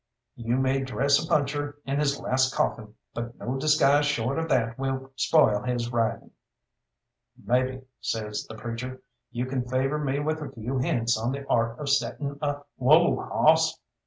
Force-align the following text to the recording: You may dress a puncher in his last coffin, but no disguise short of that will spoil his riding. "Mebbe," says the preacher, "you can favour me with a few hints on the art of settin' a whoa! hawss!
You 0.35 0.57
may 0.57 0.83
dress 0.83 1.23
a 1.23 1.27
puncher 1.27 1.77
in 1.85 1.99
his 1.99 2.19
last 2.19 2.55
coffin, 2.55 2.95
but 3.13 3.37
no 3.37 3.57
disguise 3.59 4.07
short 4.07 4.39
of 4.39 4.49
that 4.49 4.79
will 4.79 5.11
spoil 5.15 5.61
his 5.61 5.91
riding. 5.93 6.31
"Mebbe," 7.45 7.85
says 7.99 8.47
the 8.49 8.55
preacher, 8.55 9.03
"you 9.29 9.45
can 9.45 9.63
favour 9.63 9.99
me 9.99 10.19
with 10.19 10.41
a 10.41 10.49
few 10.51 10.79
hints 10.79 11.19
on 11.19 11.33
the 11.33 11.45
art 11.45 11.77
of 11.77 11.87
settin' 11.87 12.39
a 12.41 12.61
whoa! 12.77 13.15
hawss! 13.15 13.79